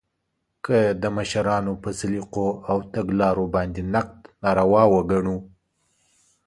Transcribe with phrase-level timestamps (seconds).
[0.65, 5.37] که د مشرانو په سلیقو او تګلارو باندې نقد ناروا وګڼو